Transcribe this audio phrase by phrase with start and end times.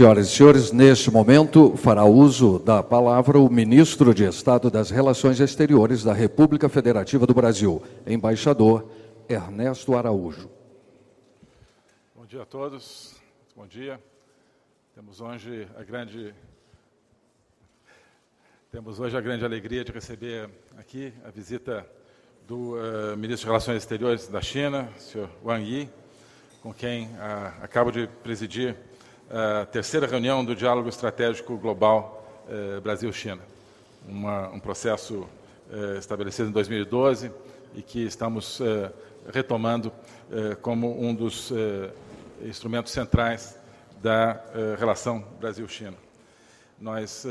[0.00, 5.38] Senhoras e senhores, neste momento fará uso da palavra o ministro de Estado das Relações
[5.40, 8.90] Exteriores da República Federativa do Brasil, embaixador
[9.28, 10.48] Ernesto Araújo.
[12.16, 13.14] Bom dia a todos.
[13.54, 14.00] Bom dia.
[14.94, 16.32] Temos hoje a grande
[18.72, 20.48] temos hoje a grande alegria de receber
[20.78, 21.86] aqui a visita
[22.48, 25.90] do uh, ministro de Relações Exteriores da China, senhor Wang Yi,
[26.62, 28.74] com quem uh, acabo de presidir
[29.30, 33.40] a terceira reunião do Diálogo Estratégico Global uh, Brasil-China.
[34.08, 35.28] Um processo
[35.98, 37.30] estabelecido em 2012
[37.74, 38.60] e que estamos
[39.30, 39.92] retomando
[40.62, 41.52] como um dos
[42.42, 43.58] instrumentos centrais
[44.02, 44.42] da
[44.78, 45.96] relação Brasil-China.
[46.80, 47.26] Nós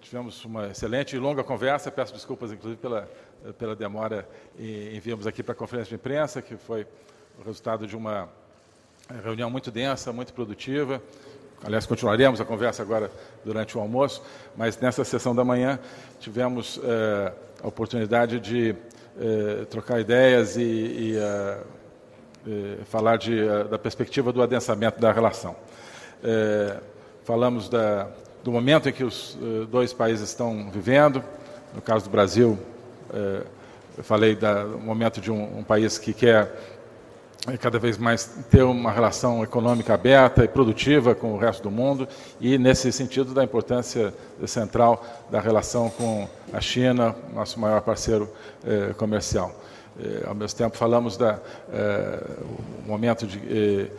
[0.00, 1.92] tivemos uma excelente e longa conversa.
[1.92, 3.08] Peço desculpas, inclusive, pela,
[3.56, 6.84] pela demora e enviamos aqui para a conferência de imprensa, que foi
[7.38, 8.28] o resultado de uma
[9.22, 11.02] reunião muito densa, muito produtiva.
[11.62, 13.10] Aliás, continuaremos a conversa agora
[13.44, 14.22] durante o almoço,
[14.56, 15.78] mas nessa sessão da manhã
[16.18, 18.74] tivemos eh, a oportunidade de
[19.20, 25.54] eh, trocar ideias e, e eh, falar de, da perspectiva do adensamento da relação.
[27.24, 28.08] falamos da,
[28.42, 29.38] do momento em que os
[29.70, 31.22] dois países estão vivendo.
[31.74, 32.58] No caso do Brasil,
[33.98, 36.79] eu falei do momento de um, um, país que quer
[37.58, 42.06] cada vez mais ter uma relação econômica aberta e produtiva com o resto do mundo
[42.40, 44.12] e nesse sentido da importância
[44.46, 48.30] central da relação com a China, nosso maior parceiro
[48.98, 49.54] comercial.
[50.26, 51.38] ao mesmo tempo falamos da
[52.86, 53.90] momento de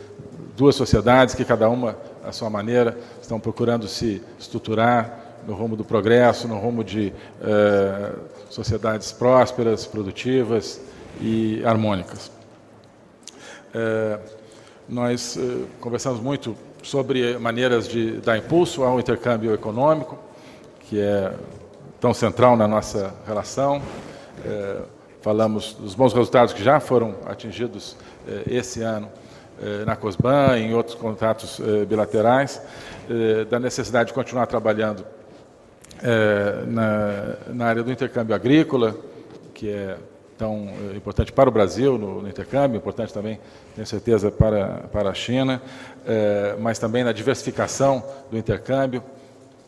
[0.56, 5.84] duas sociedades que cada uma à sua maneira estão procurando se estruturar no rumo do
[5.84, 8.12] progresso, no rumo de eh,
[8.48, 10.80] sociedades prósperas, produtivas
[11.20, 12.41] e harmônicas.
[13.74, 14.18] Eh,
[14.88, 20.18] nós eh, conversamos muito sobre maneiras de dar impulso ao intercâmbio econômico,
[20.80, 21.32] que é
[22.00, 23.80] tão central na nossa relação.
[25.20, 27.96] falamos dos bons resultados que já foram atingidos
[28.44, 29.08] esse ano
[29.62, 32.60] eh, na COSBAN, em outros contratos eh, bilaterais,
[33.08, 35.04] eh, da necessidade de continuar trabalhando
[37.54, 38.96] na área do intercâmbio agrícola,
[39.54, 39.96] que é
[40.42, 43.38] tão importante para o Brasil no, no, intercâmbio, importante também,
[43.76, 45.62] tenho certeza, para, para a China,
[46.58, 49.04] mas também na diversificação do intercâmbio,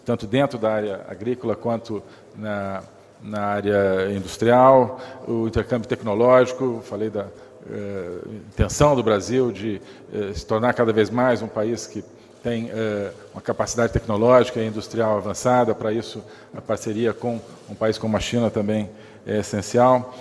[0.05, 2.03] tanto dentro da área agrícola quanto
[2.37, 2.83] na,
[3.23, 4.99] na área industrial,
[5.29, 7.27] o intercâmbio tecnológico, falei da,
[7.71, 8.19] eh,
[8.53, 9.81] intenção do Brasil de
[10.13, 12.05] eh, se tornar cada vez mais um país que
[12.43, 15.75] tem eh, uma capacidade tecnológica e industrial avançada.
[15.75, 16.23] Para isso,
[16.55, 18.91] a parceria com um país como a China também
[19.27, 20.15] é essencial.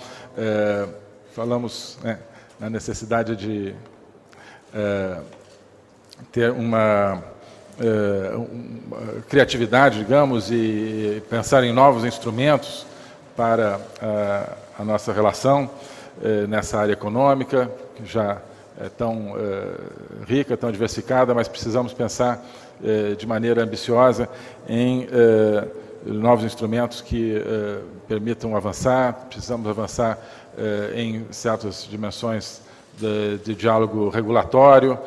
[1.32, 2.18] Falamos né,
[2.58, 3.74] na necessidade de
[6.32, 7.22] ter uma,
[8.34, 12.86] uma, criatividade, digamos, e pensar em novos instrumentos
[13.36, 15.70] para a, a nossa relação.
[16.22, 18.40] Eh, nessa área econômica, que já
[18.80, 19.74] é tão eh,
[20.28, 22.44] rica, tão diversificada, mas precisamos pensar
[23.16, 24.28] de maneira ambiciosa
[24.68, 25.06] em
[26.04, 27.42] novos instrumentos que
[28.06, 30.18] permitam avançar, precisamos avançar
[30.94, 32.60] em certas dimensões
[32.98, 34.98] de, de diálogo regulatório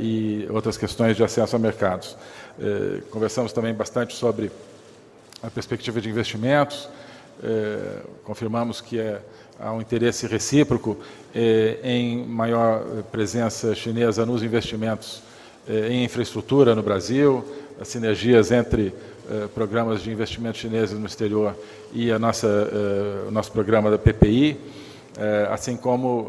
[0.00, 2.16] e outras questões de acesso a mercados.
[3.10, 4.50] conversamos também bastante sobre
[5.42, 6.88] a perspectiva de investimentos,
[8.24, 9.20] confirmamos que é
[9.58, 10.96] há um interesse recíproco
[11.34, 15.20] eh, em maior presença chinesa nos investimentos
[15.68, 17.44] eh, em infraestrutura no Brasil,
[17.80, 18.92] as sinergias entre eh,
[19.54, 21.54] programas de investimento chineses no exterior
[21.92, 22.48] e a nossa,
[23.26, 24.58] o nosso programa da PPI,
[25.50, 26.28] assim como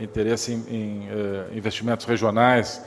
[0.00, 1.08] interesse em,
[1.56, 2.82] investimentos regionais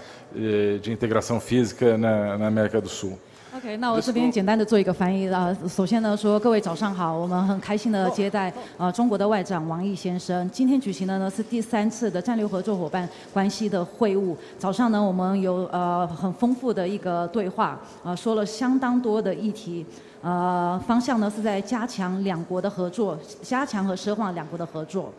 [0.81, 3.19] de integração física na América do Sul.
[3.63, 5.57] OK，那我这边简单的做一个翻译啊。
[5.69, 10.49] 首先呢，说各位早上好，我们很开心的接待呃中国的外长王毅先生。
[10.49, 14.35] 今天举行的呢是第三次的战略合作伙伴关系的会晤。
[14.59, 19.85] 早上呢，我们有呃很丰富的一个对话，呃说了相当多的议题，
[20.21, 25.09] 呃方向呢是在加强两国的合作，加强和深化两国的合作。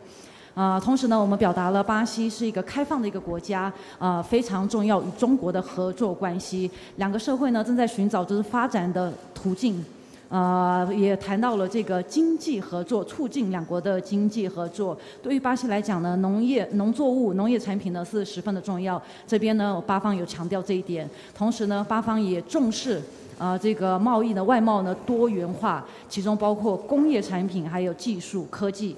[0.54, 6.70] 啊，同时呢，我们表达了巴西是一个开放的一个国家，啊，非常重要与中国的合作关系。
[6.94, 9.84] 两个社会呢正在寻找就是发展的途径，
[10.28, 14.96] 啊，也谈到了这个经济合作，促进两国的经济合作。
[15.20, 19.02] 对于巴西来讲呢，农业、农作物、农业产品呢是十分的重要。
[19.26, 21.10] 这边呢，巴方有强调这一点。
[21.36, 23.02] 同时呢，巴方也重视
[23.36, 28.94] 啊这个贸易的外贸呢多元化，其中包括工业产品还有技术科技。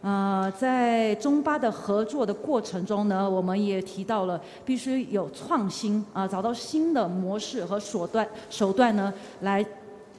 [0.00, 9.64] 呃，在中巴的合作的过程中呢，我们也提到了必须有创新啊、找到新的模式和手段手段呢，来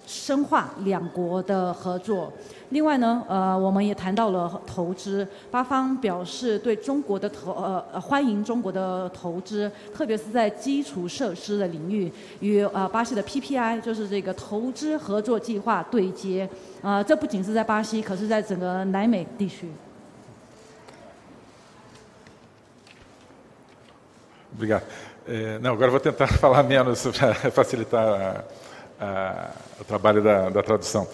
[0.10, 2.34] 深化两国的合作。
[2.70, 16.50] 另外呢，呃，我们也谈到了投资，巴方表示对中国的投呃欢迎中国的投资，特别是在基础设施的领域，与呃巴西的 PPI 就是这个投资合作计划对接。
[16.82, 19.70] 啊、这不仅是在巴西，可是在整个南美地区。
[24.58, 24.82] Obrigado.
[25.28, 28.44] É, não, agora vou tentar falar menos para facilitar a-
[29.80, 31.08] o trabalho da, da tradução.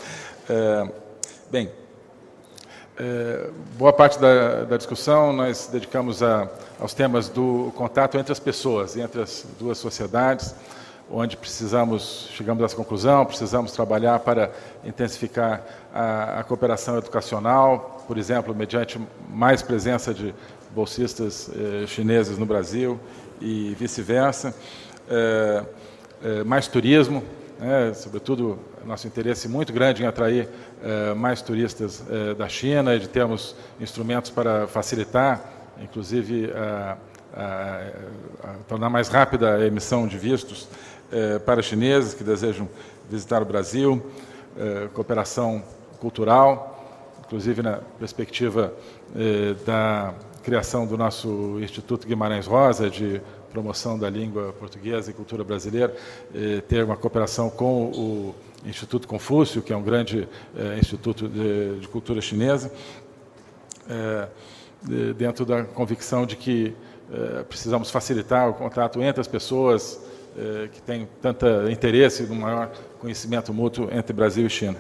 [0.49, 0.89] É,
[1.51, 1.71] bem,
[2.97, 6.47] é, boa parte da, da discussão nós dedicamos a-
[6.79, 10.55] aos temas do contato entre as pessoas, entre as duas sociedades,
[11.11, 14.49] onde precisamos, chegamos essa conclusão, precisamos trabalhar para
[14.83, 18.99] intensificar a, a cooperação educacional, por exemplo, mediante
[19.29, 20.33] mais presença de
[20.71, 22.99] bolsistas eh, chineses no Brasil
[23.39, 24.53] e vice-versa,
[25.07, 25.63] Eh,
[26.23, 27.23] eh, mais turismo,
[27.59, 30.49] né, sobretudo nosso interesse muito grande em atrair
[30.83, 35.41] eh, mais turistas eh, da China e de termos instrumentos para facilitar,
[35.81, 36.97] inclusive, a,
[37.33, 37.81] a-
[38.43, 40.67] a tornar mais rápida a emissão de vistos
[41.11, 42.67] eh, para chineses que desejam
[43.09, 44.03] visitar o Brasil,
[44.57, 45.63] eh, cooperação
[45.99, 46.71] cultural,
[47.25, 48.73] inclusive na perspectiva
[49.15, 50.13] eh, da
[50.43, 53.19] criação do nosso Instituto Guimarães Rosa, de
[53.59, 55.95] promoção da língua portuguesa e cultura brasileira,
[56.33, 58.35] eh, ter uma cooperação com o
[58.65, 62.69] Instituto Confúcio, que é um grande eh, instituto de, de cultura chinesa,
[63.89, 64.27] eh,
[64.83, 66.75] de- dentro da convicção de que
[67.47, 70.01] precisamos facilitar o contato entre as pessoas
[70.73, 74.79] que têm tanto interesse no maior conhecimento mútuo entre Brasil e China.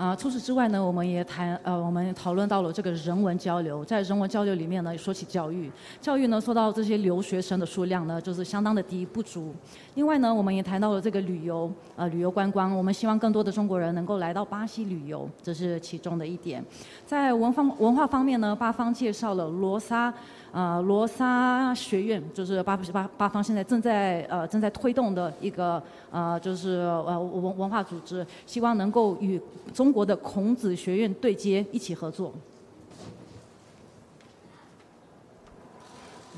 [0.00, 3.84] 啊、除此之外呢，我们也谈呃，我们讨论到了这个人文交流。
[3.84, 5.70] 在人文交流里面呢，说起教育，
[6.00, 9.54] 教育呢，说到这些留学生的数量呢，就是相当的低不足。
[9.96, 16.64] 另外呢，我们也谈到了这个旅游，呃，旅游观光，我们希望更多的中国人能够来到巴西旅游，这是其中的一点。
[17.04, 20.10] 在文方文化方面呢，巴方介绍了罗莎。
[20.52, 25.80] 呃，罗莎学院就是巴巴巴方现在正在呃正在推动的一个
[26.10, 26.70] 呃就是
[27.06, 29.40] 呃文文化组织，希望能够与
[29.72, 32.33] 中国的孔子学院对接，一起合作。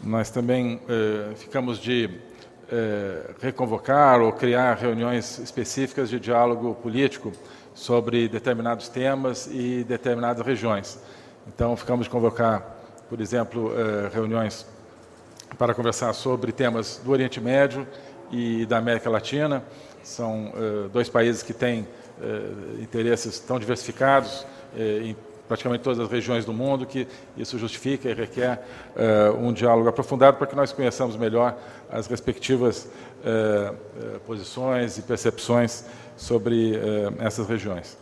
[0.03, 2.09] Nós também eh, ficamos de
[2.71, 7.31] eh, reconvocar ou criar reuniões específicas de diálogo político
[7.73, 10.99] sobre determinados temas e determinadas regiões.
[11.47, 12.77] Então, ficamos de convocar,
[13.09, 14.65] por exemplo, eh, reuniões
[15.57, 17.87] para conversar sobre temas do Oriente Médio
[18.31, 19.63] e da América Latina.
[20.03, 21.85] São eh, dois países que têm eh,
[22.80, 24.46] interesses tão diversificados
[24.76, 25.16] eh, em
[25.48, 28.64] praticamente todas as regiões do mundo, que isso justifica e requer
[28.96, 31.58] eh, um diálogo aprofundado para que nós conheçamos melhor
[31.90, 32.88] as respectivas
[33.24, 35.84] eh, eh, posições e percepções
[36.16, 38.01] sobre eh, essas regiões.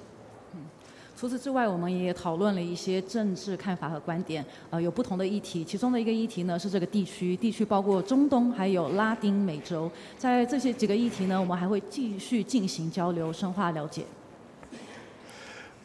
[1.20, 5.62] 除此之外我们也讨论了一些政治看法和观点呃有不同的议题。
[5.62, 9.92] 其中的一个议题呢是这个地区地区包括中东还有拉丁美洲。
[10.16, 14.04] 在这些几个议题呢我们还会继续进行交流深化了解。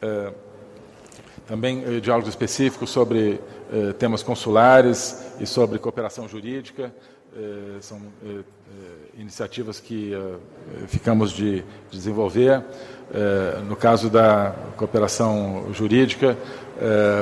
[0.00, 0.32] 呃
[7.38, 8.42] Eh, são eh, eh,
[9.18, 10.12] iniciativas que
[10.88, 12.62] ficamos de desenvolver.
[13.68, 16.36] No caso da cooperação jurídica,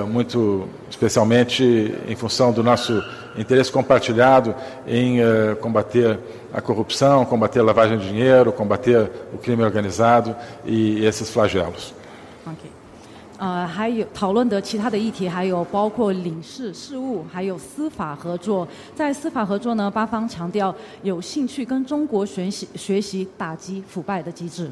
[0.09, 3.05] muito especialmente em função do nosso
[3.37, 4.55] interesse compartilhado
[4.89, 5.19] em
[5.61, 6.19] combater
[6.53, 11.95] a corrupção, combater a lavagem de dinheiro, combater o crime organizado e esses flagelos.
[12.47, 12.74] OK，
[13.44, 18.68] 呃，还有讨论的其他的议题，还有包括领事事务，还有司法合作。
[18.94, 24.70] 在司法合作呢，巴方强调有兴趣跟中国学习学习打击腐败的机制。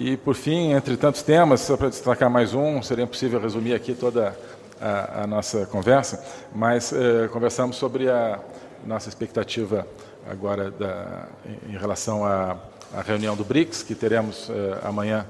[0.00, 3.94] E, por fim, entre tantos temas, só para destacar mais um, seria impossível resumir aqui
[3.94, 4.32] toda
[4.80, 6.22] a, a nossa conversa,
[6.54, 8.38] mas eh, conversamos sobre a
[8.86, 9.84] nossa expectativa
[10.30, 12.56] agora da, em, em relação à,
[12.93, 15.25] à reunião do BRICS, que teremos eh, amanhã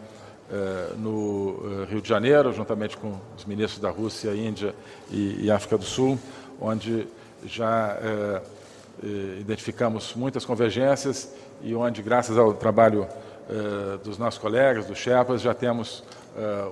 [0.51, 4.75] eh, no eh, Rio de Janeiro, juntamente com os ministros da Rússia, Índia
[5.09, 6.19] e, e África do Sul,
[6.59, 7.07] onde
[7.45, 8.41] já eh,
[9.03, 9.07] eh,
[9.39, 13.07] identificamos muitas convergências e onde, graças ao trabalho
[13.49, 16.03] eh, dos nossos colegas, dos Sherpas, já temos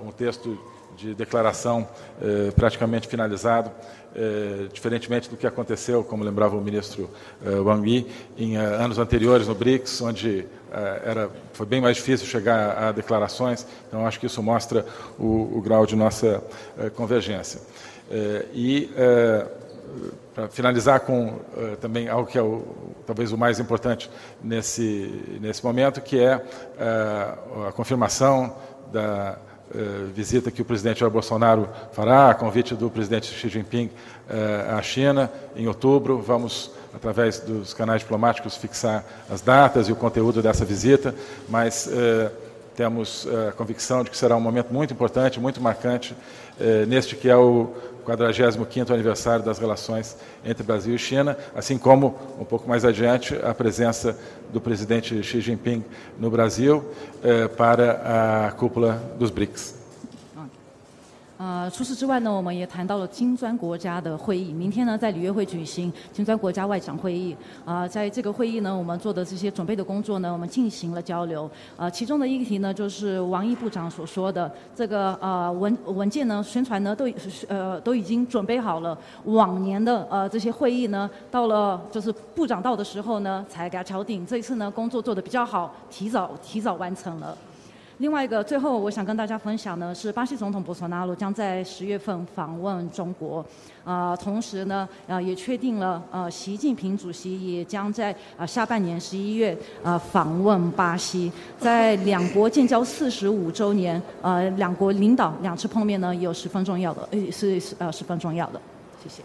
[0.04, 0.58] um texto
[0.96, 1.88] de declaração
[2.20, 3.70] eh, praticamente finalizado,
[4.14, 7.10] eh, diferentemente do que aconteceu, como lembrava o ministro
[7.44, 8.06] eh, Wang Yi,
[8.36, 10.46] em anos anteriores no BRICS, onde
[11.04, 13.66] era, foi bem mais difícil chegar a, declarações.
[13.88, 14.86] Então, acho que isso mostra
[15.18, 16.42] o, o grau de nossa
[16.96, 17.60] convergência.
[18.54, 18.90] e
[20.34, 21.40] para finalizar com
[21.78, 22.64] também algo que é o,
[23.06, 24.10] talvez o mais importante
[24.42, 26.42] nesse, nesse momento, que é
[27.68, 28.56] a confirmação
[28.90, 29.36] da
[30.14, 33.90] visita que o presidente Jair Bolsonaro fará, a convite do presidente Xi Jinping
[34.76, 36.18] à China em outubro.
[36.18, 41.14] Vamos, através dos canais diplomáticos, fixar as datas e o conteúdo dessa visita,
[41.48, 41.88] mas
[42.76, 46.16] temos a convicção de que será um momento muito importante, muito marcante,
[46.86, 47.74] neste que é o
[48.06, 53.54] 45º aniversário das relações entre Brasil e China, assim como, um pouco mais adiante, a
[53.54, 54.16] presença
[54.52, 55.84] do presidente Xi Jinping
[56.18, 56.84] no Brasil
[57.22, 59.81] eh, para a cúpula dos BRICS.
[61.42, 64.52] 呃，除此之外呢，我们也谈到了金砖国家的会议。
[64.52, 67.36] 明天呢，在里约会举行金砖国家外长会议。
[67.64, 71.50] 啊，在这个会议呢，我们做的这些准备的工作呢，我们进行了交流。
[71.76, 77.10] 啊，其中的一个题呢，就是王毅部长所说的这个呃文文件呢，宣传呢，都
[77.48, 78.96] 呃都已经准备好了。
[79.24, 84.24] 往年的呃这些会议呢，到了就是部长到的时候呢，才给他敲定。
[84.24, 87.36] 这一次呢，工作做得比较好，提早提早完成了。
[88.02, 93.46] 另外一个，最后我想跟大家分享呢，是巴西总统博索纳罗将在十月份访问中国，
[93.84, 101.30] 啊，同时呢，啊也确定了，呃，习近平主席也将在啊下半年十一月啊访问巴西，
[101.60, 108.60] 在两国建交四十五周年，呃，两国领导两次碰面呢，有十分重要的，呃，是呃十分重要的，
[109.04, 109.22] 谢谢。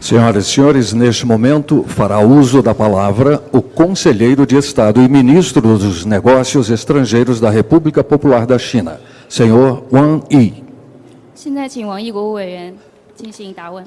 [0.00, 5.60] Senhoras e senhores, neste momento fará uso da palavra o conselheiro de Estado e ministro
[5.76, 10.64] dos Negócios Estrangeiros da República Popular da China, senhor Wang Yi.
[11.34, 12.74] 现在请王毅国务委员
[13.14, 13.86] 进行答问，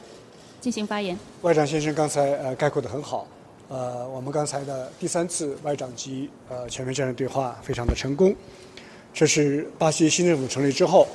[0.62, 1.18] 进行发言。
[1.42, 3.26] 外长先生刚才呃概括的很好，
[3.68, 8.36] 呃，我们刚才的第三次外长级呃全面战略对话非常的成功，
[9.16, 11.08] 这是巴西新政府成立之后，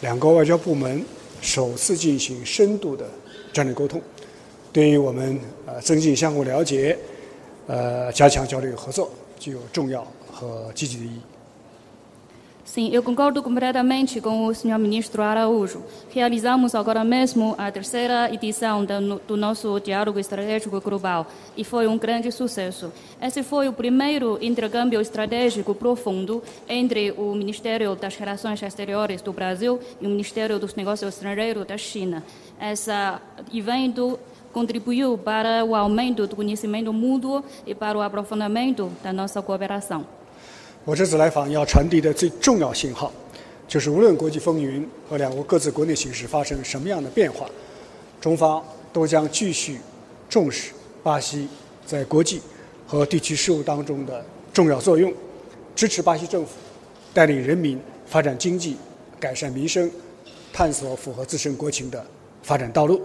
[0.00, 1.04] 两个外交部门
[1.40, 3.04] 首次进行深度的
[3.52, 4.00] 战略沟通。
[4.73, 6.97] 对于我们呃增进相互了解，
[7.67, 11.19] 呃加强交流合作，具有重要和积极的意义。
[12.71, 15.81] Sim, eu concordo completamente com o senhor ministro Araújo.
[16.11, 18.85] Realizamos agora mesmo a terceira edição
[19.25, 21.25] do nosso diálogo estratégico global
[21.57, 22.91] e foi um grande sucesso.
[23.19, 29.79] Esse foi o primeiro intercâmbio estratégico profundo entre o Ministério das Relações Exteriores do Brasil
[29.99, 32.23] e o Ministério dos Negócios Estrangeiros da China.
[32.61, 32.91] Esse
[33.51, 34.19] evento
[34.54, 40.04] contribuiu para o aumento do conhecimento mútuo e para o aprofundamento da nossa cooperação.
[40.84, 43.10] 我这次来访要传递的最重要信号，
[43.66, 47.46] 就是无论国际风云和两国各自国内形势发生什么样的变化，
[48.20, 49.78] 中方都将继续
[50.28, 51.48] 重视巴西
[51.84, 52.40] 在国际
[52.86, 55.12] 和地区事务当中的重要作用，
[55.74, 56.52] 支持巴西政府
[57.12, 58.76] 带领人民发展经济、
[59.18, 59.90] 改善民生、
[60.52, 62.04] 探索符合自身国情的
[62.42, 63.00] 发展道路。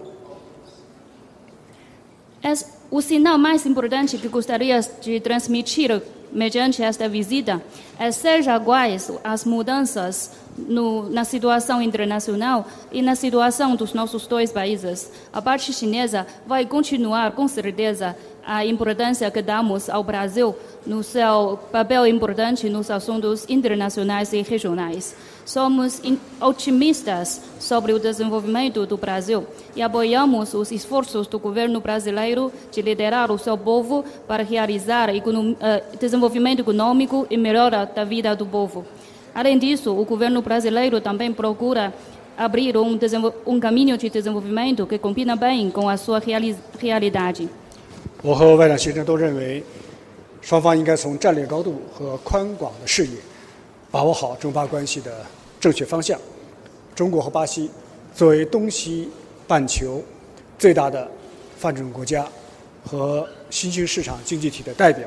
[2.42, 7.60] As, o sinal mais importante que gostaria de transmitir mediante esta visita
[7.98, 14.52] é ser iguais as mudanças no, na situação internacional e na situação dos nossos dois
[14.52, 15.10] países.
[15.32, 20.56] A parte chinesa vai continuar, com certeza, a importância que damos ao Brasil
[20.86, 25.14] no seu papel importante nos assuntos internacionais e regionais.
[25.49, 26.01] Somos
[26.41, 29.45] otimistas sobre o desenvolvimento do Brasil
[29.75, 35.97] e apoiamos os esforços do governo brasileiro de liderar o seu povo para realizar uh,
[35.99, 38.85] desenvolvimento econômico e melhora da vida do povo.
[39.35, 41.93] Além disso, o governo brasileiro também procura
[42.37, 42.99] abrir um,
[43.45, 47.47] um caminho de desenvolvimento que combina bem com a sua reali realidade.
[48.21, 49.63] 我和外长先生都认为，
[50.41, 53.17] 双方应该从战略高度和宽广的视野，
[53.91, 55.25] 把握好中巴关系的
[55.60, 56.18] 正确方向。
[56.96, 57.70] 中国和巴西
[58.14, 59.08] 作为东西
[59.46, 60.02] 半球
[60.58, 61.08] 最大的
[61.56, 62.26] 发展中国家
[62.84, 65.06] 和新兴市场经济体的代表，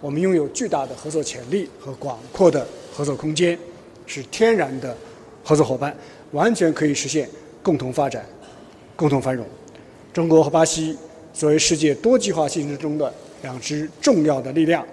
[0.00, 3.58] 我们拥有巨大的合作潜力和广阔的合作空间，
[4.06, 4.96] 是天然的
[5.42, 5.96] 合作伙伴，
[6.32, 7.28] 完全可以实现
[7.62, 8.24] 共同发展、
[8.94, 9.44] 共同繁荣。
[10.12, 10.96] 中国和巴西
[11.32, 13.12] 作为世界多极化竞争中的
[13.42, 14.86] 两支重要的力量，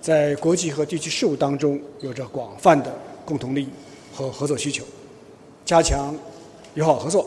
[0.00, 3.68] 在国际和地区事务当中有着广泛的共同利益。
[4.20, 4.84] 和合作需求，
[5.64, 6.14] 加强
[6.74, 7.26] 友好合作，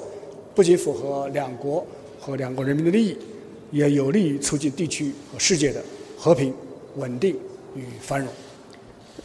[0.53, 1.83] 不仅符合两国
[2.19, 3.17] 和两国人民的利益，
[3.71, 5.81] 也有利于促进地区和世界的
[6.15, 6.53] 和平、
[6.97, 7.35] 稳定
[7.75, 8.27] 与繁荣。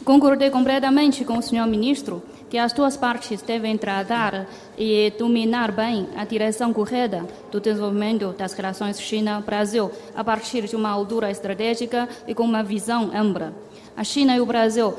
[0.03, 4.47] Concordei completamente com o senhor ministro que as duas partes devem tratar
[4.77, 10.89] e dominar bem a direção correta do desenvolvimento das relações China-Brasil a partir de uma
[10.89, 13.53] altura estratégica e com uma visão ampla.
[13.99, 14.93] A China e o Brasil,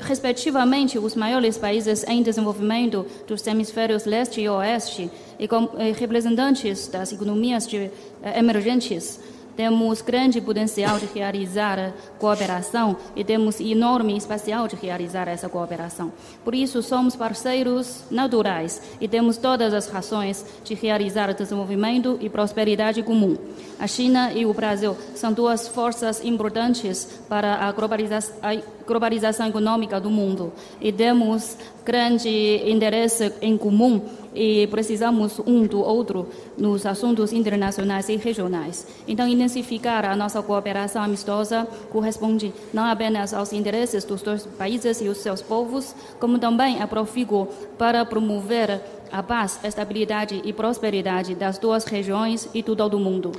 [0.00, 7.12] respectivamente os maiores países em desenvolvimento dos hemisférios leste e oeste, e com representantes das
[7.12, 7.76] economias de,
[8.22, 9.20] eh, emergentes,
[9.54, 16.10] temos grande potencial de realizar cooperação e temos enorme espacial de realizar essa cooperação.
[16.42, 23.02] Por isso, somos parceiros naturais e temos todas as razões de realizar desenvolvimento e prosperidade
[23.02, 23.36] comum.
[23.82, 28.54] A China e o Brasil são duas forças importantes para a globalização, a
[28.86, 34.00] globalização econômica do mundo e temos grande interesse em comum
[34.32, 38.86] e precisamos um do outro nos assuntos internacionais e regionais.
[39.08, 45.08] Então, intensificar a nossa cooperação amistosa corresponde não apenas aos interesses dos dois países e
[45.08, 51.58] os seus povos, como também é profícuo para promover a paz, estabilidade e prosperidade das
[51.58, 53.32] duas regiões e do todo o mundo.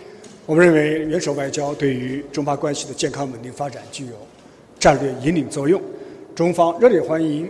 [0.45, 4.11] 我们认为，元首外交对于中巴关系的健康稳定发展具有
[4.77, 5.81] 战略引领作用。
[6.35, 7.49] 中方热烈欢迎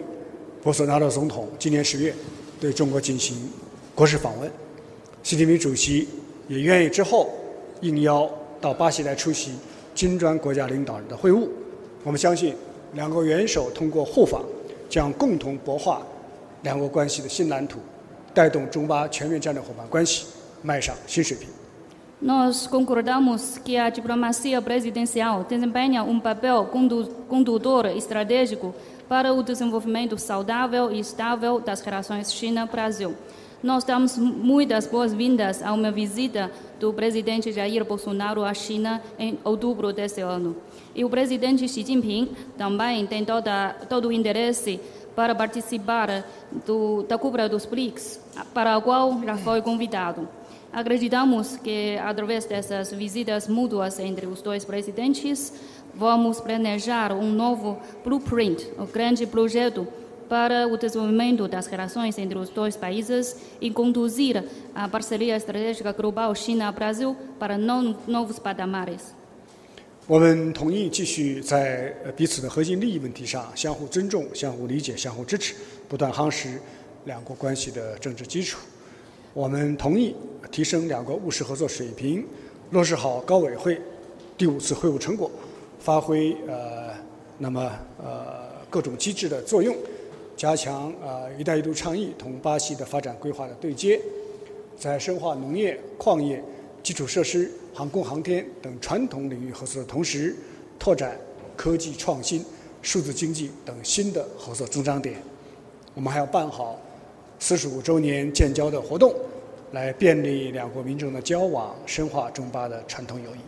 [0.62, 2.14] 博索纳罗总统今年十月
[2.60, 3.50] 对中国进行
[3.96, 4.52] 国事访问，
[5.24, 6.08] 习近平主席
[6.48, 7.32] 也愿意之后
[7.82, 8.30] 应邀
[8.62, 9.54] 到巴西来出席
[9.96, 11.48] 金砖国家领导人的会晤。
[12.04, 12.54] 我们相信，
[12.94, 14.46] 两国元首通过互访，
[14.88, 16.06] 将共同擘画
[16.62, 17.80] 两国关系的新蓝图，
[18.36, 20.28] 带动中巴全面战略伙伴关系
[20.62, 21.50] 迈上新水平。
[22.24, 26.70] Nós concordamos que a diplomacia presidencial desempenha um papel
[27.28, 28.74] condutor estratégico
[29.10, 33.14] para o desenvolvimento saudável e estável das relações China-Brasil.
[33.62, 36.50] Nós damos muitas boas-vindas a uma visita
[36.80, 40.56] do presidente Jair Bolsonaro à China em outubro deste ano.
[40.96, 44.80] E o presidente Xi Jinping também tem toda, todo o interesse
[45.14, 46.24] para participar
[46.66, 48.22] do, da cúpula dos BRICS,
[48.54, 50.26] para a qual já foi convidado.
[50.73, 55.53] Acreditamos que, através dessas visitas mútuas entre os dois presidentes,
[55.95, 59.87] vamos planejar um novo blueprint, um grande projeto
[60.29, 66.35] para o desenvolvimento das relações entre os dois países e conduzir a parceria estratégica global
[66.35, 69.15] China-Brasil para novos patamares.
[70.07, 75.55] 我们同意继续在彼此的核心利益问题上相互尊重、相互理解、相互支持，
[75.87, 76.61] 不断夯实
[77.05, 78.59] 两国关系的政治基础。
[79.34, 80.16] 我们同意
[80.52, 82.24] 提升两国务实合作水平，
[82.70, 83.82] 落实好高委会
[84.38, 85.30] 第五次会晤成果，
[85.80, 86.92] 发挥呃
[87.40, 89.76] 那么呃各种机制的作用，
[90.38, 94.00] 加强呃“一带一路”倡议同巴西的发展规划的对接，
[94.78, 96.44] 在深化农业、矿业、
[96.84, 100.36] 基础设施、航空航天等传统领域合作的同时，
[100.78, 101.18] 拓展
[101.58, 102.46] 科技创新、
[102.84, 105.16] 数字经济等新的合作增长点。
[105.96, 106.80] 我们还要办好。
[107.46, 109.14] 四十五周年建交的活动，
[109.74, 113.40] 来便利两国民众的交往，深化中巴的传统友谊。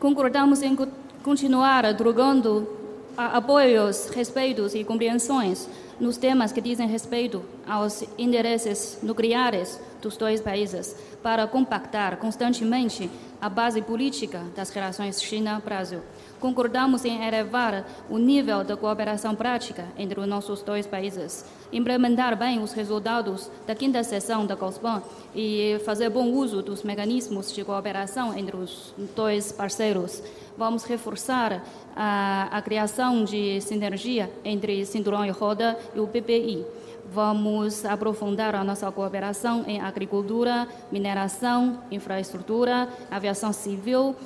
[0.00, 0.74] Concordamos em
[1.22, 2.66] continuar drogando
[3.14, 5.66] apoios, respeitos e compreensões
[6.00, 13.10] nos temas que dizem respeito aos interesses nucleares dos dois países, para compactar constantemente
[13.42, 16.00] a base política das relações China-Brasil.
[16.42, 22.60] Concordamos em elevar o nível da cooperação prática entre os nossos dois países, implementar bem
[22.60, 25.04] os resultados da quinta sessão da COSPAN
[25.36, 30.20] e fazer bom uso dos mecanismos de cooperação entre os dois parceiros.
[30.58, 31.62] Vamos reforçar
[31.94, 36.66] a, a criação de sinergia entre Cinturão e Roda e o PPI.
[37.12, 44.16] Vamos aprofundar a nossa cooperação em agricultura, mineração, infraestrutura, aviação civil,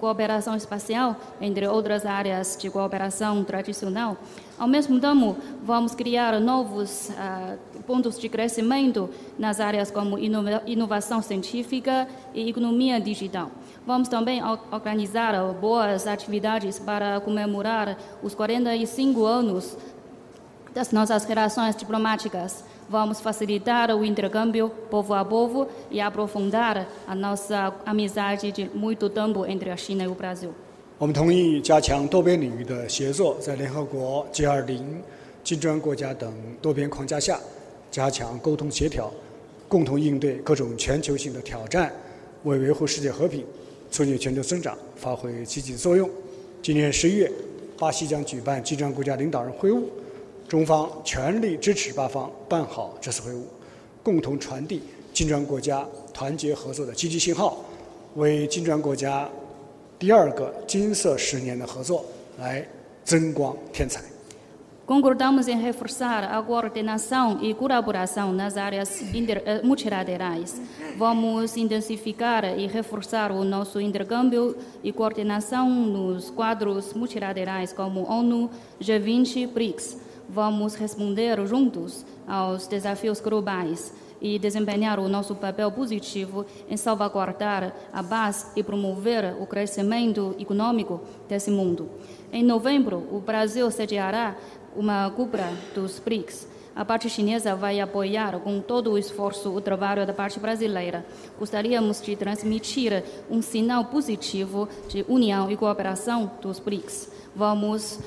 [0.00, 4.16] cooperação espacial, entre outras áreas de cooperação tradicional.
[4.58, 11.20] Ao mesmo tempo, vamos criar novos uh, pontos de crescimento nas áreas como inova inovação
[11.20, 13.50] científica e economia digital.
[13.86, 19.76] Vamos também organizar boas atividades para comemorar os 45 anos
[20.74, 22.64] das nossas relações diplomáticas.
[22.88, 29.44] Vamos facilitar o intercâmbio povo a povo e aprofundar a nossa amizade de muito tempo
[29.44, 30.50] entre a China e o Brasil.
[30.96, 34.80] 我们同意加强多边领域的协作，在联合国 G20、
[35.42, 37.40] 金砖国家等多边框架下，
[37.90, 39.12] 加强沟通协调，
[39.66, 41.92] 共同应对各种全球性的挑战，
[42.44, 43.44] 为维护世界和平、
[43.90, 46.08] 促进全球增长发挥积极作用。
[46.62, 47.30] 今年十一月，
[47.76, 49.82] 巴西将举办金砖国家领导人会晤。
[50.48, 53.42] 中方全力支持巴方办好这次会晤，
[54.02, 54.80] 共同传递
[55.12, 57.56] 金砖国家团结合作的积极信号，
[58.14, 59.28] 为金砖国家
[59.98, 62.04] 第二个金色十年的合作
[62.38, 62.64] 来
[63.04, 64.00] 增光添彩。
[64.86, 70.60] Concordamos em reforçar a coordenação e colaboração nas áreas inter, eh, multilaterais.
[70.96, 74.54] Vamos intensificar e reforçar o nosso intercâmbio
[74.84, 78.48] e coordenação nos quadros multilaterais como ONU,
[78.80, 80.05] G20, BRICS.
[80.28, 88.02] Vamos responder juntos aos desafios globais e desempenhar o nosso papel positivo em salvaguardar a
[88.02, 91.88] paz e promover o crescimento econômico desse mundo.
[92.32, 94.36] Em novembro, o Brasil sediará
[94.74, 96.48] uma cúpula dos BRICS.
[96.74, 101.06] A parte chinesa vai apoiar com todo o esforço o trabalho da parte brasileira.
[101.38, 107.10] Gostaríamos de transmitir um sinal positivo de união e cooperação dos BRICS.
[107.34, 107.98] Vamos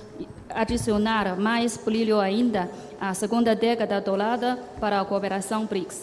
[0.49, 5.95] adicionar mais brilho ainda à segunda década dourada para a cooperação BRICS.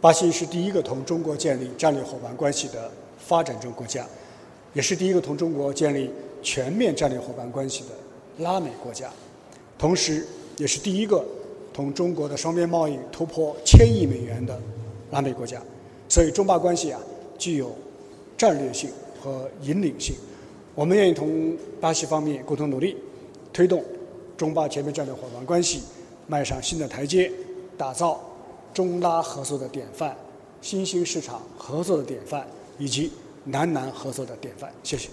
[0.00, 4.06] 巴西是第一个同中国建立战略伙伴关系的发展中国家，
[4.72, 6.10] 也是第一个同中国建立
[6.42, 9.10] 全面战略伙伴关系的拉美国家。
[9.76, 11.24] 同时，也是第一个
[11.72, 14.60] 同中国的双边贸易突破千亿美元的
[15.10, 15.60] 拉美国家，
[16.08, 17.00] 所以中巴关系啊
[17.36, 17.74] 具有
[18.36, 20.14] 战略性和引领性。
[20.76, 22.96] 我们愿意同巴西方面共同努力，
[23.52, 23.84] 推动
[24.36, 25.82] 中巴全面战略伙伴关系
[26.26, 27.30] 迈上新的台阶，
[27.76, 28.20] 打造
[28.72, 30.16] 中拉合作的典范、
[30.60, 32.46] 新兴市场合作的典范
[32.78, 33.10] 以及
[33.44, 34.72] 南南合作的典范。
[34.82, 35.08] 谢谢。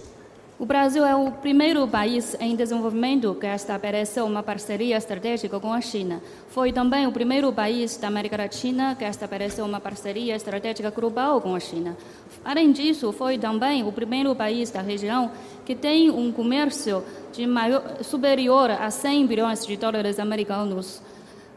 [0.57, 5.81] O Brasil é o primeiro país em desenvolvimento que estabeleceu uma parceria estratégica com a
[5.81, 6.21] China.
[6.47, 11.53] Foi também o primeiro país da América Latina que estabeleceu uma parceria estratégica global com
[11.53, 11.97] a China.
[12.43, 15.29] Além disso, foi também o primeiro país da região
[15.65, 21.01] que tem um comércio de maior, superior a 100 bilhões de dólares americanos.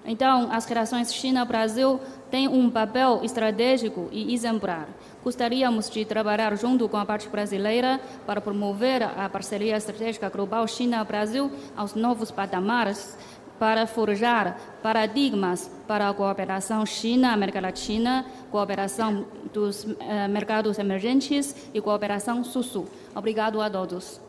[0.05, 2.01] Então, as relações China-Brasil
[2.33, 4.89] têm um papel estratégico e exemplar.
[5.25, 11.51] Gostaríamos de trabalhar junto com a parte brasileira para promover a parceria estratégica global China-Brasil
[11.77, 13.17] aos novos patamares,
[13.59, 22.45] para forjar paradigmas para a cooperação China-América Latina, cooperação dos eh, mercados emergentes e cooperação
[22.45, 22.87] Sul-Sul.
[23.15, 24.21] Obrigado a todos.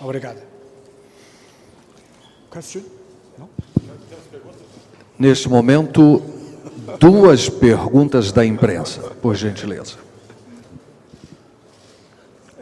[0.00, 0.40] Obrigado.
[2.50, 2.82] Question?
[3.36, 3.48] No?
[5.18, 6.22] Neste momento,
[6.98, 9.94] duas perguntas da imprensa, por gentileza.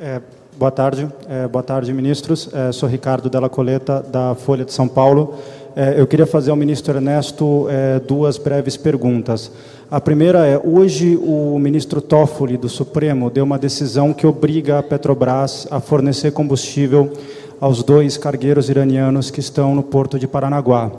[0.01, 0.21] É,
[0.57, 2.49] boa tarde, é, boa tarde, ministros.
[2.53, 5.35] É, sou Ricardo Della Coleta, da Folha de São Paulo.
[5.75, 9.51] É, eu queria fazer ao ministro Ernesto é, duas breves perguntas.
[9.91, 14.83] A primeira é: hoje o ministro Toffoli, do Supremo, deu uma decisão que obriga a
[14.83, 17.13] Petrobras a fornecer combustível
[17.61, 20.91] aos dois cargueiros iranianos que estão no porto de Paranaguá.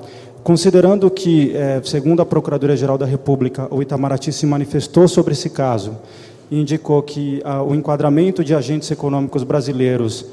[0.43, 5.97] Considerando que, é, segundo a Procuradoria-Geral da República, o Itamaraty se manifestou sobre esse caso
[6.51, 10.25] indicou que o enquadramento de agentes econômicos brasileiros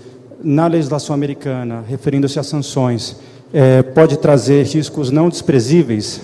[0.42, 3.16] na legislação americana, referindo-se a sanções,
[3.52, 6.20] é, pode trazer riscos não desprezíveis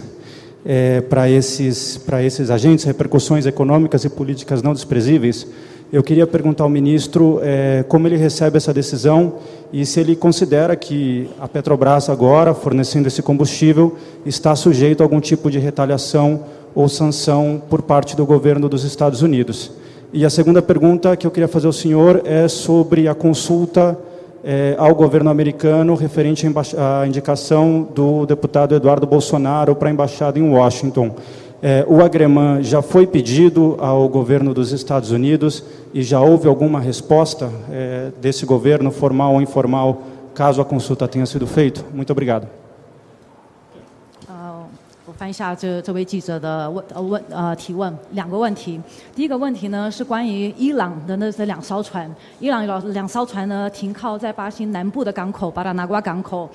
[0.65, 5.47] é, para esses, esses agentes, repercussões econômicas e políticas não desprezíveis.
[5.93, 9.35] Eu queria perguntar ao ministro é, como ele recebe essa decisão
[9.73, 15.21] e se ele considera que a Petrobras agora, fornecendo esse combustível, está sujeito a algum
[15.21, 16.43] tipo de retaliação
[16.75, 19.71] ou sanção por parte do governo dos Estados Unidos.
[20.13, 23.97] E a segunda pergunta que eu queria fazer ao senhor é sobre a consulta
[24.45, 26.47] é, ao governo americano referente
[26.77, 31.15] à indicação do deputado Eduardo Bolsonaro para a embaixada em Washington.
[31.63, 35.65] É, o agreman já foi pedido ao governo dos Estados Unidos
[35.95, 40.03] e já houve alguma resposta é, desse governo, formal ou informal,
[40.35, 41.83] caso a consulta tenha sido feita?
[41.95, 42.47] Muito obrigado.
[45.17, 48.79] 翻一下这这位记者的问呃问呃提问两个问题，
[49.15, 56.49] 第一个问题呢是关于伊朗的那这两艘船，伊朗有两艘船呢停靠在巴西南部的港口巴达拿瓜港口，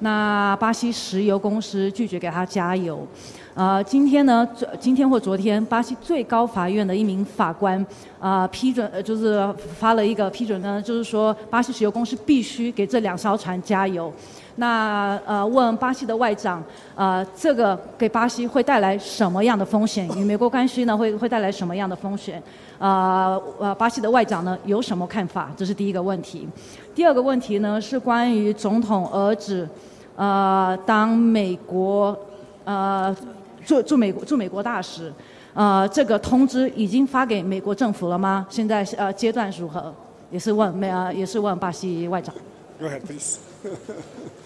[0.00, 3.06] 那巴西石油公司拒绝给他加油，
[3.54, 4.46] 呃今天呢
[4.80, 7.84] 今天或昨天巴西最高法院的一名法官
[8.18, 14.12] 啊批准呃就是发了一个批准呢，就是说巴西石油公司必须给这两艘船加油。
[14.60, 16.60] 那呃，问巴西的外长，
[16.96, 20.08] 呃，这个给巴西会带来什么样的风险？
[20.18, 22.42] 与美国关系呢，会会带来什么样的风险？
[22.78, 25.52] 呃呃，巴西的外长呢有什么看法？
[25.56, 26.48] 这是第一个问题。
[26.92, 29.68] 第二个问题呢是关于总统儿子，
[30.16, 32.18] 呃，当美国
[32.64, 33.16] 呃
[33.64, 35.12] 驻驻美国驻美国大使，
[35.54, 38.44] 呃，这个通知已经发给美国政府了吗？
[38.50, 39.94] 现在呃阶段如何？
[40.32, 42.34] 也是问美呃也是问巴西外长。
[42.80, 43.38] Go ahead, please.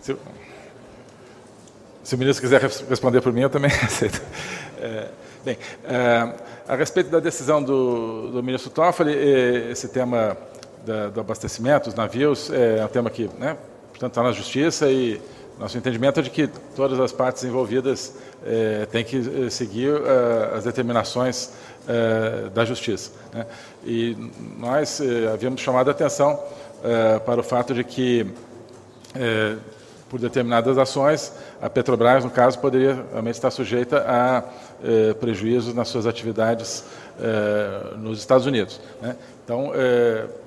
[0.00, 0.16] Se,
[2.02, 4.20] se, o ministro quiser responder por mim, eu também aceito.
[4.78, 5.08] É,
[5.44, 6.34] bem, é,
[6.68, 10.36] a respeito da decisão do, do ministro Toffoli, esse tema
[10.84, 13.56] da, do abastecimento dos navios é um tema que, né,
[13.90, 15.20] portanto, está na justiça e
[15.60, 18.14] nosso entendimento é de que todas as partes envolvidas
[18.46, 21.52] eh, têm que eh, seguir eh, as determinações
[22.54, 23.10] da justiça.
[23.34, 23.46] Né?
[23.84, 24.16] E
[24.56, 26.40] nós havíamos chamado a atenção
[27.26, 28.30] para o fato de que,
[30.10, 34.42] por determinadas ações, a Petrobras, no caso, poderia realmente estar sujeita a
[35.20, 36.84] prejuízos nas suas atividades
[37.98, 38.80] nos Estados Unidos.
[39.00, 39.14] Né?
[39.44, 39.70] Então,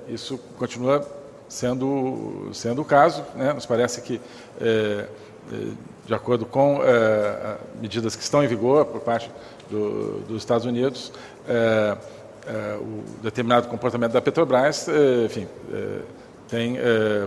[0.06, 1.06] isso continua
[1.48, 3.24] sendo, sendo o caso.
[3.34, 3.52] Né?
[3.52, 4.20] Nos parece que,
[4.60, 5.06] é,
[6.04, 9.30] de acordo com é, medidas que estão em vigor por parte
[9.70, 11.10] do, dos Estados Unidos,
[12.80, 14.86] o determinado comportamento da Petrobras,
[15.24, 15.48] enfim,
[16.48, 16.76] tem,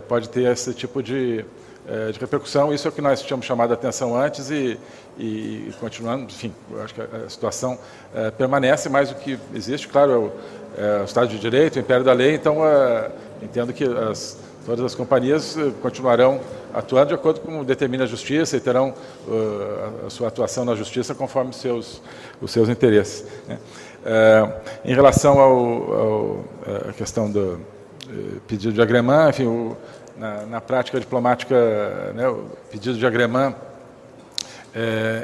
[0.07, 1.43] pode ter esse tipo de,
[2.11, 2.73] de repercussão.
[2.73, 4.77] Isso é o que nós tínhamos chamado a atenção antes e,
[5.17, 7.79] e, continuando, enfim, acho que a, situação
[8.37, 10.31] permanece, mas o que existe, claro, é o,
[10.77, 12.57] é o Estado de Direito, o Império da Lei, então
[13.41, 16.41] entendo que as, todas as companhias eh, continuarão
[16.73, 18.93] atuando de acordo com determina a justiça e terão
[19.25, 22.01] uh, a sua atuação na justiça conforme seus,
[22.41, 23.25] os seus interesses.
[23.47, 23.57] Né?
[24.85, 25.37] Em relação
[26.89, 27.59] à questão do
[28.47, 29.75] pedido de agremã, enfim, o,
[30.17, 31.55] na, na, prática diplomática,
[32.13, 33.53] né, o pedido de agremã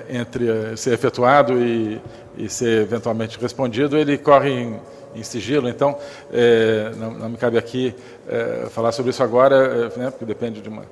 [0.09, 2.01] entre ser efetuado e,
[2.35, 4.79] e, ser eventualmente respondido, ele corre em
[5.15, 5.69] em sigilo.
[5.69, 5.97] Então,
[6.31, 7.95] é, não, não, me cabe aqui
[8.27, 10.83] é, falar sobre isso agora, é, né, porque depende de uma,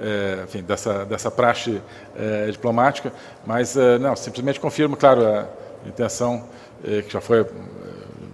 [0.00, 1.80] é, enfim, dessa, dessa praxe
[2.16, 3.12] é, diplomática,
[3.44, 5.46] mas é, não, simplesmente confirmo, claro, a
[5.86, 6.44] intenção
[6.82, 7.44] que já foi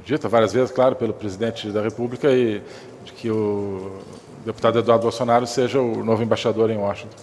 [0.04, 2.60] dita várias vezes, claro, pelo presidente da República e
[3.04, 3.98] de que o
[4.45, 7.17] deputado Eduardo Bolsonaro seja o novo embaixador em Washington.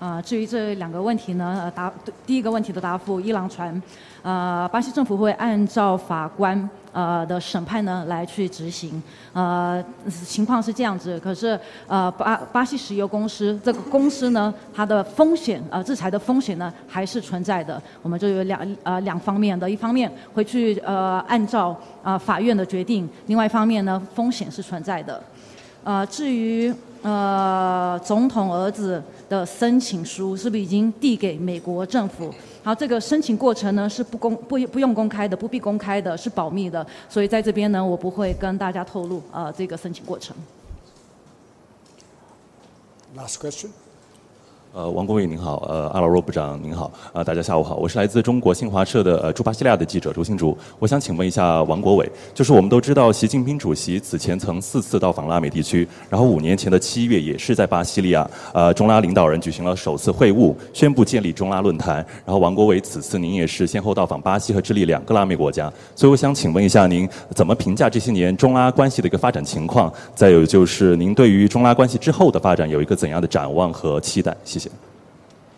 [0.00, 1.90] 啊，至于这两个问题呢，答
[2.26, 3.82] 第一个问题的答复，伊朗船，
[4.22, 9.01] 呃，巴西政府会按照法官 呃的审判呢来去执行，
[9.33, 9.83] 呃，
[10.25, 25.21] 情况是这样子，可是呃巴巴西石油公司这个公司呢，它的风险呃制裁的风险呢还是存在的，我们就有两呃两方面的，一方面会去呃按照呃法院的决定，另外一方面呢风险是存在的，
[25.83, 26.73] 呃，至于。
[27.01, 32.33] 呃，总统儿子的申请书是不是已经递给美国政府？
[32.61, 36.85] 好，这个申请过程呢是不公不不用公开的，不必公开的，是保密的。
[37.07, 40.35] 所以在这边呢，我不会跟大家透露呃这个申请过程。
[43.15, 43.69] Last question.
[44.71, 69.91] 呃，王国伟您好，呃，阿劳若部长您好，呃，大家下午好，我是来自中国新华社的呃驻巴西利亚的记者周新竹，我想请问一下王国伟，就是我们都知道习近平主席此前曾四次到访拉美地区，然后五年前的七月也是在巴西利亚，呃，中拉领导人举行了首次会晤，宣布建立中拉论坛，然后王国伟此次您也是先后到访巴西和智利两个拉美国家，所以我想请问一下您怎么评价这些年中拉关系的一个发展情况？
[70.13, 74.37] 再有就是您对于中拉关系之后的发展有一个怎样的展望和期待？
[74.45, 74.58] 谢谢。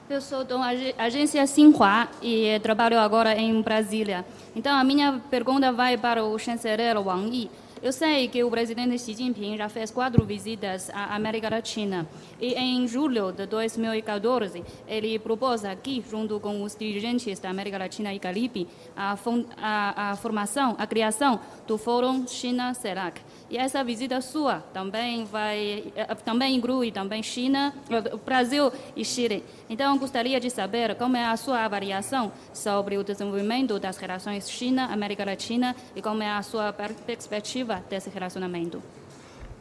[0.10, 0.58] Eu sou da
[0.98, 4.26] agência Sinhua e trabalho agora em Brasília.
[4.54, 7.50] Então, a minha pergunta vai para o chanceler Wang Yi.
[7.82, 12.08] Eu sei que o presidente Xi Jinping já fez quatro visitas à América Latina
[12.40, 18.14] e em julho de 2014 ele propôs aqui, junto com os dirigentes da América Latina
[18.14, 19.18] e Caribe, a,
[19.58, 23.20] a, a formação, a criação do Fórum China-CELAC.
[23.51, 29.44] E essa visita sua também vai, eh, também inclui também China, eh, Brasil e Chile.
[29.68, 35.25] Então, gostaria de saber como é a sua avaliação sobre o desenvolvimento das relações China-América
[35.25, 38.81] Latina e como é a sua perspectiva desse relacionamento.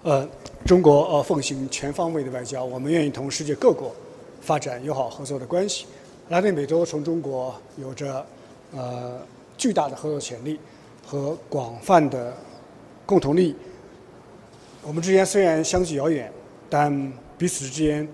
[0.04, 0.28] 呃，
[0.66, 3.92] 中国呃奉行全方位的外交，我们愿意同世界各国
[4.40, 5.86] 发展友好合作的关系。
[6.30, 8.26] 拉丁美洲从中国有着
[8.76, 9.20] 呃
[9.58, 10.60] 巨大的合作潜力
[11.06, 12.36] 和广泛的
[13.06, 13.56] 共同利益。
[14.83, 16.33] 我们之间虽然相距遥远，
[16.71, 18.09] 但彼此之间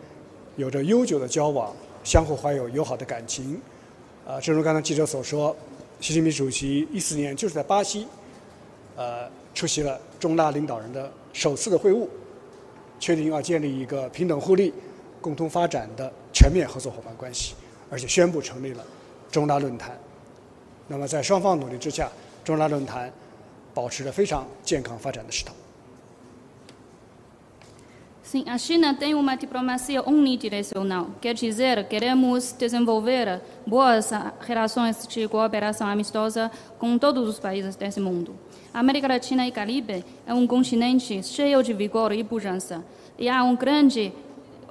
[0.56, 3.60] 有着悠久的交往，相互怀有友好的感情。
[4.26, 5.56] 啊，正如刚才记者所说，
[6.00, 8.08] 习近平主席一四年就是在巴西，
[8.96, 12.08] 呃，出席了中拉领导人的首次的会晤，
[12.98, 14.74] 确定要建立一个平等互利、
[15.20, 17.54] 共同发展的全面合作伙伴关系，
[17.88, 18.84] 而且宣布成立了
[19.30, 19.96] 中拉论坛。
[20.88, 22.10] 那么，在双方努力之下，
[22.42, 23.12] 中拉论坛
[23.72, 25.54] 保持着非常健康发展的势头。
[28.26, 31.10] Sim, a China tem uma diplomacia unidirecional.
[31.20, 34.10] Quer dizer, queremos desenvolver boas
[34.40, 38.34] relações de cooperação amistosa com todos os países desse mundo.
[38.74, 42.84] A América Latina e Caribe é um continente cheio de vigor e pujança.
[43.16, 44.12] E há um grande,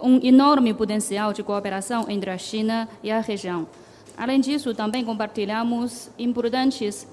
[0.02, 3.66] um enorme potencial de cooperação entre a China e a região.
[4.18, 7.08] Além disso, também compartilhamos importantes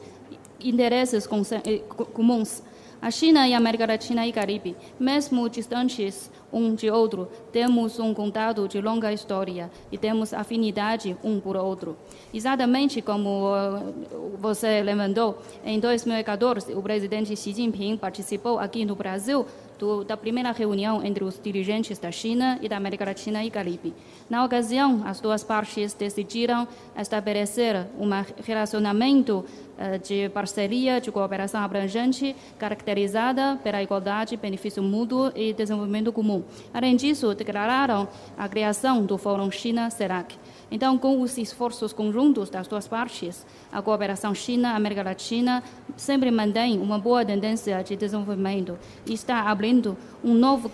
[0.59, 1.29] interesses
[1.65, 1.79] eh,
[2.13, 2.65] comuns
[3.03, 8.15] A China e a América Latina e Caribe, mesmo distantes um de outro, temos um
[8.15, 11.97] contato de longa história e temos afinidade um por outro.
[12.33, 19.47] Exatamente como uh, você levantou, em 2014, o presidente Xi Jinping participou aqui no Brasil
[19.83, 23.92] do, da primeira reunião entre os dirigentes da China e da América Latina e Caribe.
[24.31, 28.09] Na ocasião, as duas partes decidiram estabelecer um
[28.45, 36.45] relacionamento uh, de parceria, de cooperação abrangente, caracterizada pela igualdade, benefício mútuo e desenvolvimento comum.
[36.73, 38.07] Além disso, declararam
[38.38, 40.38] a criação do Fórum China-CELAC.
[40.72, 45.63] Então, com os esforços conjuntos das duas partes, a cooperação China-América Latina
[45.96, 50.70] sempre mantém uma boa tendência de desenvolvimento e está abrindo um novo,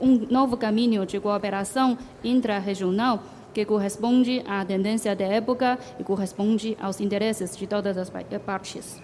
[0.00, 3.22] um novo caminho de cooperação intra-regional
[3.54, 9.00] que corresponde à tendência da época e corresponde aos interesses de todas as partes.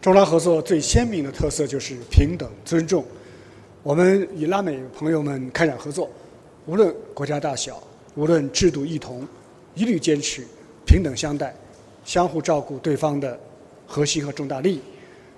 [0.00, 3.04] 中拉合作最鲜明的特色就是平等尊重。
[3.82, 6.08] 我们与拉美朋友们开展合作，
[6.66, 7.82] 无论国家大小，
[8.15, 9.27] 无论制度异同，
[9.75, 10.45] 一律坚持
[10.85, 11.53] 平等相待，
[12.05, 13.39] 相互照顾对方的
[13.87, 14.81] 核心和重大利益，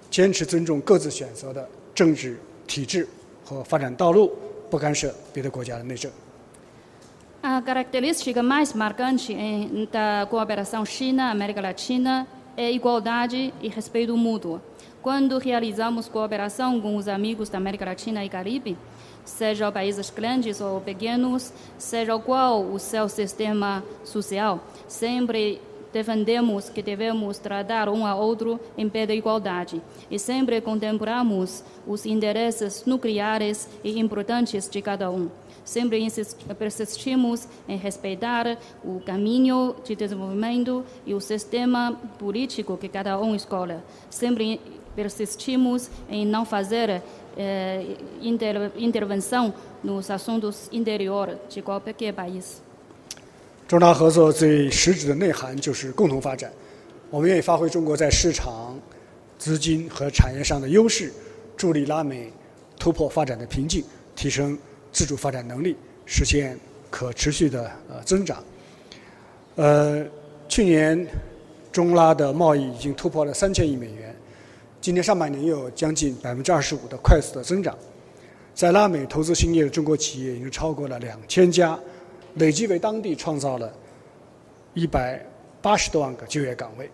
[0.10, 3.08] 坚持尊重各自选择的政治体制
[3.44, 4.32] 和发展道路，
[4.70, 6.12] 不干涉别的国家的内政。
[19.26, 25.62] Seja países grandes ou pequenos, seja qual o seu sistema social, sempre
[25.96, 32.06] defendemos que devemos tratar um ao outro em pé de igualdade e sempre contemplamos os
[32.06, 35.30] interesses nucleares e importantes de cada um.
[35.64, 36.06] Sempre
[36.60, 43.78] persistimos em respeitar o caminho de desenvolvimento e o sistema político que cada um escolhe.
[44.10, 44.60] Sempre
[44.96, 47.02] persistimos em não fazer
[47.38, 47.86] eh,
[48.22, 49.54] inter, intervenção
[49.84, 52.62] nos assuntos interiores de qualquer país.
[53.68, 56.52] 中拉合作最实质的内涵就是共同发展。
[57.10, 58.80] 我们愿意发挥中国在市场、
[59.38, 61.12] 资金和产业上的优势，
[61.58, 62.32] 助力拉美
[62.78, 63.84] 突破发展的瓶颈，
[64.16, 64.58] 提升
[64.92, 66.58] 自主发展能力，实现
[66.90, 68.44] 可持续的呃增长。
[69.56, 70.06] 呃，
[70.48, 71.08] 去年
[71.72, 74.16] 中拉的贸易已经突破了三千亿美元。
[74.86, 77.76] 今年上半年又有将近百分之二十五的快速的增长，
[78.54, 81.76] 在拉美投资兴业的中国企业已经超过了两千家，
[82.36, 83.74] 累计为当地创造了
[84.76, 85.19] 一百
[85.60, 86.88] 八十多万个就业岗位，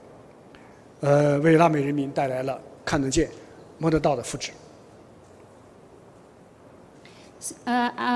[1.01, 3.29] 呃，为拉美人民带来了看得见、
[3.77, 4.51] 摸得到的福祉。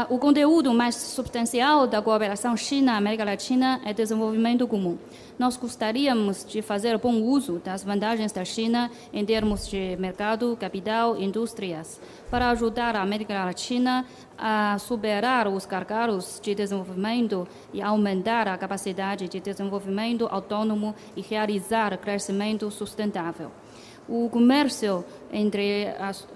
[0.10, 5.00] O conteúdo mais substancial da cooperação China-América Latina é desenvolvimento comum.
[5.40, 11.18] Nós gostaríamos de fazer bom uso das vantagens da China em termos de mercado, capital
[11.18, 14.06] indústrias, para ajudar a América Latina
[14.38, 21.98] a superar os gargalos de desenvolvimento e aumentar a capacidade de desenvolvimento autônomo e realizar
[21.98, 23.52] crescimento sustentável.
[24.08, 25.88] O comércio entre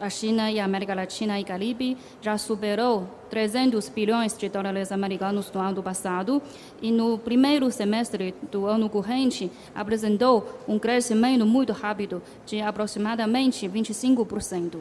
[0.01, 5.51] a China e a América Latina e Caribe já superou 300 bilhões de dólares americanos
[5.51, 6.41] no ano passado
[6.82, 14.79] e no primeiro semestre do ano corrente apresentou um crescimento muito rápido de aproximadamente 25%.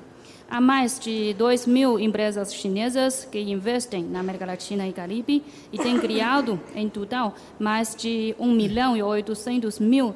[0.50, 5.76] Há mais de 2 mil empresas chinesas que investem na América Latina e Caribe e
[5.76, 10.14] têm criado, em total, mais de 1 milhão e 800 mil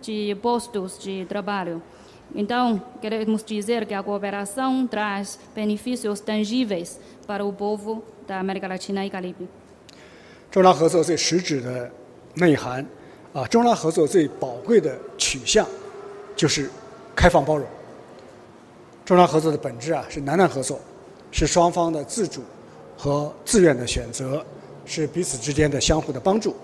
[0.00, 1.82] de postos de trabalho.
[2.34, 9.04] Então, queremos dizer que a cooperação traz benefícios tangíveis para o povo da América Latina
[9.04, 9.48] e Caribe.
[10.50, 11.90] 中拉合作最实质的
[12.34, 12.86] 内涵
[13.32, 15.66] 啊，中拉合作最宝贵的取向
[16.36, 16.70] 就是
[17.14, 17.66] 开放包容。
[19.04, 20.80] 中拉合作的本质啊是南南合作，
[21.30, 22.42] 是双方的自主
[22.96, 24.44] 和自愿的选择，
[24.84, 26.54] 是彼此之间的相互的帮助。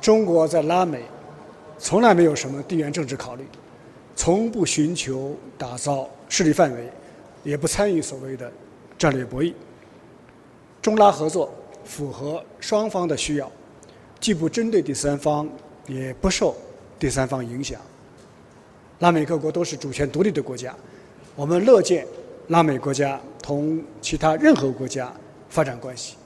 [0.00, 1.02] 中国在拉美
[1.78, 3.44] 从来没有什么地缘政治考虑。
[4.14, 6.90] 从不寻求打造势力范围，
[7.42, 8.52] 也不参与所谓的
[8.98, 9.54] 战略博弈。
[10.82, 11.52] 中拉合作
[11.84, 13.50] 符合双方的需要，
[14.20, 15.48] 既不针对第三方，
[15.86, 16.54] 也不受
[16.98, 17.80] 第三方影响。
[18.98, 20.76] 拉美各国都是主权独立的国家，
[21.34, 22.06] 我们乐见
[22.48, 25.10] 拉美国家同其他任何国家
[25.48, 26.16] 发展关系。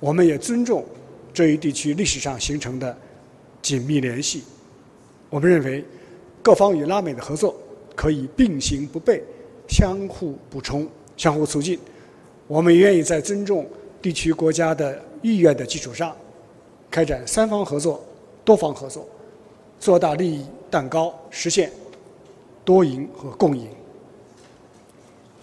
[0.00, 0.82] 我们也尊重
[1.34, 2.96] 这一地区历史上形成的
[3.60, 4.44] 紧密联系。
[5.28, 5.84] 我们认为。
[6.48, 7.54] 各方与拉美的合作
[7.94, 9.20] 可以并行不悖、
[9.68, 11.78] 相互补充、相互促进。
[12.46, 13.66] 我们愿意在尊重
[14.00, 16.16] 地区国家的意愿的基础上，
[16.90, 18.02] 开展三方合作、
[18.46, 19.06] 多方合作，
[19.78, 21.70] 做大利益蛋糕，实现
[22.64, 23.68] 多赢和共赢。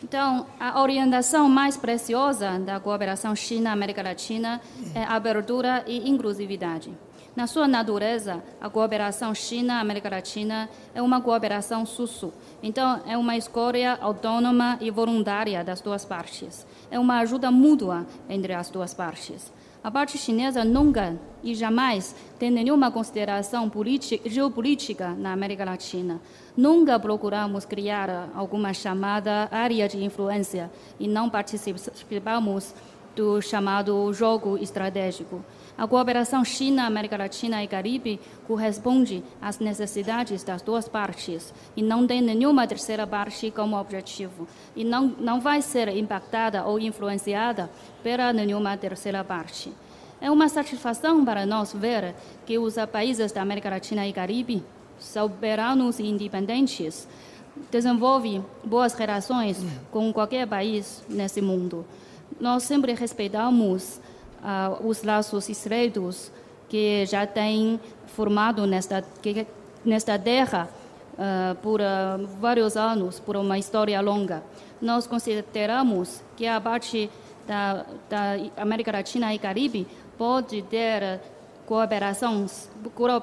[0.01, 4.59] Então, a orientação mais preciosa da cooperação China-América Latina
[4.95, 6.89] é abertura e inclusividade.
[7.36, 12.31] Na sua natureza, a cooperação China-América Latina é uma cooperação sul
[12.63, 16.65] Então, é uma escolha autônoma e voluntária das duas partes.
[16.89, 19.51] É uma ajuda mútua entre as duas partes.
[19.83, 23.69] A parte chinesa nunca e jamais tem nenhuma consideração
[24.25, 26.21] geopolítica na América Latina.
[26.55, 32.73] Nunca procuramos criar alguma chamada área de influência e não participamos
[33.15, 35.43] do chamado jogo estratégico.
[35.78, 42.07] A cooperação China, América Latina e Caribe corresponde às necessidades das duas partes e não
[42.07, 47.69] tem nenhuma terceira parte como objetivo e não, não vai ser impactada ou influenciada
[48.01, 49.73] pela nenhuma terceira parte.
[50.21, 52.15] É uma satisfação para nós ver
[52.45, 54.63] que os países da América Latina e Caribe,
[54.97, 57.05] soberanos e independentes,
[57.69, 59.61] desenvolvem boas relações
[59.91, 61.86] com qualquer país nesse mundo.
[62.39, 63.99] Nós sempre respeitamos
[64.83, 66.31] os laços estreitos
[66.69, 69.45] que já têm formado nesta, que,
[69.83, 70.69] nesta terra
[71.13, 74.43] uh, por uh, vários anos, por uma história longa.
[74.81, 77.09] Nós consideramos que a parte
[77.47, 79.87] da, da América Latina e Caribe
[80.17, 81.19] pode ter
[81.66, 82.70] cooperações,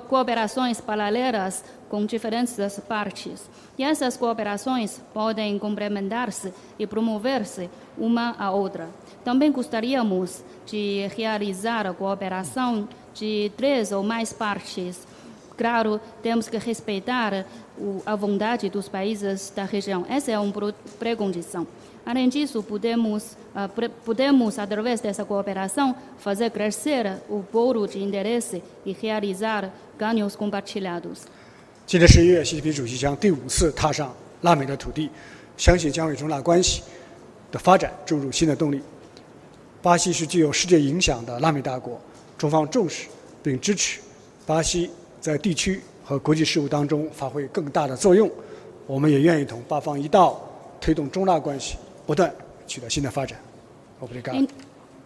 [0.08, 2.56] cooperações paralelas com diferentes
[2.88, 3.48] partes.
[3.78, 8.88] E essas cooperações podem complementar-se e promover-se uma a outra.
[9.24, 15.06] Também gostaríamos de realizar a cooperação de três ou mais partes.
[15.56, 17.44] Claro, temos que respeitar
[18.04, 20.04] a vontade dos países da região.
[20.08, 20.52] Essa é uma
[20.98, 21.66] pré-condição.
[22.04, 23.68] Além disso, podemos, uh,
[24.04, 31.26] podemos, através dessa cooperação, fazer crescer o bolo de interesse e realizar ganhos compartilhados.
[31.86, 35.10] 今年十一月，习近平主席将第五次踏上拉美的土地，
[35.56, 36.82] 相信将为中拉关系
[37.50, 38.80] 的发展注入新的动力。
[39.80, 42.00] 巴西是具有世界影响的拉美大国，
[42.36, 43.06] 中方重视
[43.42, 44.00] 并支持
[44.46, 44.90] 巴西
[45.20, 48.28] 在地区和国际事务当中发挥更大的作用。
[48.86, 50.40] 我们也愿意同巴方一道
[50.80, 52.33] 推动中拉关系 不断
[52.65, 53.37] 取得新的发展。
[53.99, 54.47] Obrigado.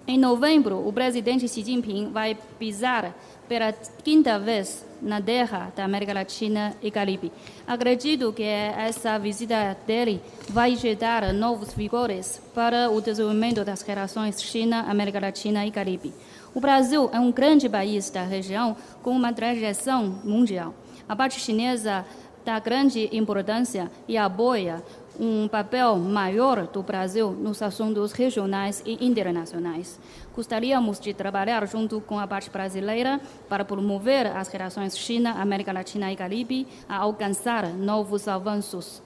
[0.07, 3.15] Em novembro, o presidente Xi Jinping vai pisar
[3.47, 3.71] pela
[4.03, 7.31] quinta vez na terra da América Latina e Caribe.
[7.67, 10.19] Acredito que essa visita dele
[10.49, 16.13] vai injetar novos vigores para o desenvolvimento das relações China-América Latina e Caribe.
[16.53, 20.73] O Brasil é um grande país da região com uma trajeção mundial.
[21.07, 22.05] A parte chinesa
[22.46, 24.80] dá grande importância e apoia
[25.18, 29.98] um papel maior do Brasil nos assuntos regionais e internacionais.
[30.34, 36.12] Gostaríamos de trabalhar junto com a parte brasileira para promover as relações China, América Latina
[36.12, 39.02] e Caribe a alcançar novos avanços.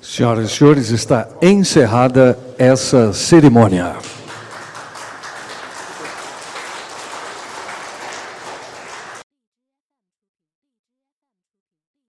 [0.00, 3.96] Senhoras e senhores, está encerrada essa cerimônia.